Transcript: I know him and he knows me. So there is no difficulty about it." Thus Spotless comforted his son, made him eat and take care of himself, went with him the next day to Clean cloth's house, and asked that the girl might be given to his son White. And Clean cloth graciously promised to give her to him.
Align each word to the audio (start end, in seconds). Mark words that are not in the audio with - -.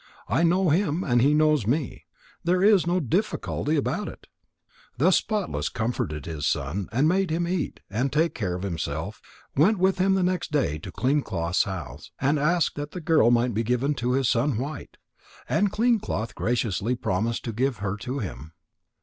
I 0.27 0.41
know 0.41 0.69
him 0.71 1.03
and 1.03 1.21
he 1.21 1.35
knows 1.35 1.67
me. 1.67 2.05
So 2.07 2.37
there 2.51 2.63
is 2.63 2.87
no 2.87 2.99
difficulty 2.99 3.75
about 3.75 4.07
it." 4.07 4.25
Thus 4.97 5.17
Spotless 5.17 5.69
comforted 5.69 6.25
his 6.25 6.47
son, 6.47 6.89
made 6.91 7.29
him 7.29 7.47
eat 7.47 7.81
and 7.87 8.11
take 8.11 8.33
care 8.33 8.55
of 8.55 8.63
himself, 8.63 9.21
went 9.55 9.77
with 9.77 9.99
him 9.99 10.15
the 10.15 10.23
next 10.23 10.51
day 10.51 10.79
to 10.79 10.91
Clean 10.91 11.21
cloth's 11.21 11.65
house, 11.65 12.09
and 12.19 12.39
asked 12.39 12.75
that 12.77 12.93
the 12.93 12.99
girl 12.99 13.29
might 13.29 13.53
be 13.53 13.61
given 13.61 13.93
to 13.93 14.13
his 14.13 14.27
son 14.27 14.57
White. 14.57 14.97
And 15.47 15.71
Clean 15.71 15.99
cloth 15.99 16.33
graciously 16.33 16.95
promised 16.95 17.43
to 17.45 17.53
give 17.53 17.77
her 17.77 17.95
to 17.97 18.17
him. 18.17 18.53